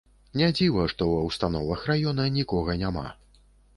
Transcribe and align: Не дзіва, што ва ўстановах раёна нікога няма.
Не 0.39 0.47
дзіва, 0.59 0.85
што 0.93 1.09
ва 1.11 1.19
ўстановах 1.27 1.85
раёна 1.93 2.27
нікога 2.39 2.81
няма. 2.85 3.05